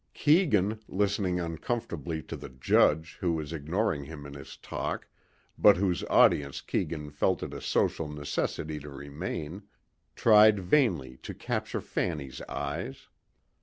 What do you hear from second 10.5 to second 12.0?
vainly to capture